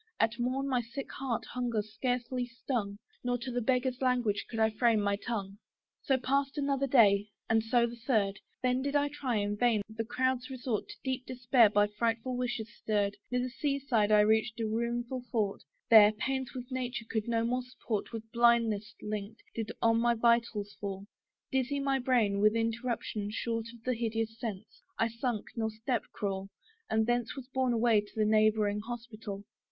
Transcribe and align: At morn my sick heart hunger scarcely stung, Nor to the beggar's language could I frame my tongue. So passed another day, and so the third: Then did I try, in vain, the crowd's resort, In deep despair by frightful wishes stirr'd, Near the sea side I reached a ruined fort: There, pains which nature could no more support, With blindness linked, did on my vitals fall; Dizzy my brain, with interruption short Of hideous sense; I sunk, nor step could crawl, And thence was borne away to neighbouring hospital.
At 0.19 0.39
morn 0.39 0.67
my 0.67 0.81
sick 0.81 1.11
heart 1.11 1.45
hunger 1.51 1.83
scarcely 1.83 2.47
stung, 2.47 2.97
Nor 3.23 3.37
to 3.37 3.51
the 3.51 3.61
beggar's 3.61 4.01
language 4.01 4.47
could 4.49 4.57
I 4.59 4.71
frame 4.71 4.99
my 4.99 5.15
tongue. 5.15 5.59
So 6.01 6.17
passed 6.17 6.57
another 6.57 6.87
day, 6.87 7.27
and 7.47 7.63
so 7.63 7.85
the 7.85 7.97
third: 8.07 8.39
Then 8.63 8.81
did 8.81 8.95
I 8.95 9.09
try, 9.09 9.35
in 9.35 9.57
vain, 9.57 9.83
the 9.87 10.03
crowd's 10.03 10.49
resort, 10.49 10.85
In 10.89 10.95
deep 11.03 11.27
despair 11.27 11.69
by 11.69 11.85
frightful 11.85 12.35
wishes 12.35 12.73
stirr'd, 12.75 13.15
Near 13.29 13.41
the 13.43 13.49
sea 13.51 13.77
side 13.77 14.11
I 14.11 14.21
reached 14.21 14.59
a 14.59 14.65
ruined 14.65 15.05
fort: 15.29 15.61
There, 15.91 16.11
pains 16.11 16.55
which 16.55 16.71
nature 16.71 17.05
could 17.07 17.27
no 17.27 17.45
more 17.45 17.61
support, 17.61 18.11
With 18.11 18.23
blindness 18.31 18.95
linked, 19.03 19.43
did 19.53 19.71
on 19.83 19.99
my 19.99 20.15
vitals 20.15 20.75
fall; 20.81 21.05
Dizzy 21.51 21.79
my 21.79 21.99
brain, 21.99 22.39
with 22.39 22.55
interruption 22.55 23.29
short 23.29 23.67
Of 23.85 23.93
hideous 23.93 24.39
sense; 24.39 24.81
I 24.97 25.09
sunk, 25.09 25.45
nor 25.55 25.69
step 25.69 26.01
could 26.05 26.11
crawl, 26.13 26.49
And 26.89 27.05
thence 27.05 27.35
was 27.35 27.45
borne 27.49 27.73
away 27.73 28.01
to 28.01 28.25
neighbouring 28.25 28.79
hospital. 28.79 29.43